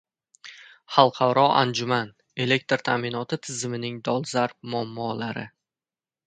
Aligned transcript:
Xalqaro 0.93 1.43
anjuman: 1.59 2.09
elektr 2.45 2.85
ta’minoti 2.87 3.39
tizimining 3.49 4.01
dolzarb 4.11 4.59
muammolari 4.73 5.47